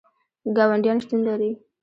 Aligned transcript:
ګاونډیان 0.55 0.97
شتون 1.03 1.19
لري 1.27 1.51